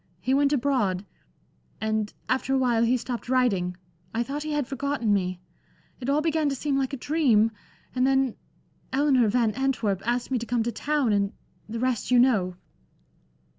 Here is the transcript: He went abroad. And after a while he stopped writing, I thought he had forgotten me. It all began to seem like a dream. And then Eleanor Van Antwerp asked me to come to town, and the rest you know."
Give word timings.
He 0.19 0.33
went 0.33 0.51
abroad. 0.51 1.05
And 1.79 2.11
after 2.27 2.55
a 2.55 2.57
while 2.57 2.83
he 2.83 2.97
stopped 2.97 3.29
writing, 3.29 3.77
I 4.15 4.23
thought 4.23 4.41
he 4.41 4.51
had 4.51 4.65
forgotten 4.65 5.13
me. 5.13 5.39
It 5.99 6.09
all 6.09 6.21
began 6.23 6.49
to 6.49 6.55
seem 6.55 6.75
like 6.75 6.91
a 6.91 6.97
dream. 6.97 7.51
And 7.93 8.07
then 8.07 8.35
Eleanor 8.91 9.27
Van 9.27 9.51
Antwerp 9.51 10.01
asked 10.03 10.31
me 10.31 10.39
to 10.39 10.45
come 10.47 10.63
to 10.63 10.71
town, 10.71 11.13
and 11.13 11.33
the 11.69 11.77
rest 11.79 12.09
you 12.09 12.17
know." 12.17 12.55